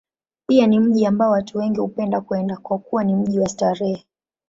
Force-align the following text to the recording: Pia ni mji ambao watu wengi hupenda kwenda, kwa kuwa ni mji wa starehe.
Pia 0.47 0.67
ni 0.67 0.79
mji 0.79 1.05
ambao 1.05 1.31
watu 1.31 1.57
wengi 1.57 1.79
hupenda 1.79 2.21
kwenda, 2.21 2.57
kwa 2.57 2.79
kuwa 2.79 3.03
ni 3.03 3.15
mji 3.15 3.39
wa 3.39 3.49
starehe. 3.49 4.05